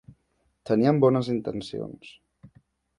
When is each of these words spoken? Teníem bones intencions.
Teníem 0.69 1.03
bones 1.05 1.31
intencions. 1.37 2.13